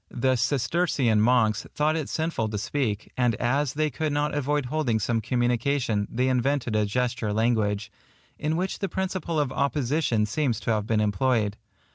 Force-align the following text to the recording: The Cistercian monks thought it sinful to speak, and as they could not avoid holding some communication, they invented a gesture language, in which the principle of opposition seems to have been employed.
The 0.09 0.35
Cistercian 0.35 1.21
monks 1.21 1.67
thought 1.75 1.95
it 1.95 2.09
sinful 2.09 2.49
to 2.49 2.57
speak, 2.57 3.11
and 3.15 3.35
as 3.35 3.73
they 3.75 3.91
could 3.91 4.11
not 4.11 4.33
avoid 4.33 4.65
holding 4.65 4.97
some 4.97 5.21
communication, 5.21 6.07
they 6.09 6.27
invented 6.27 6.75
a 6.75 6.87
gesture 6.87 7.31
language, 7.31 7.91
in 8.39 8.57
which 8.57 8.79
the 8.79 8.89
principle 8.89 9.39
of 9.39 9.51
opposition 9.51 10.25
seems 10.25 10.59
to 10.61 10.71
have 10.71 10.87
been 10.87 11.01
employed. 11.01 11.55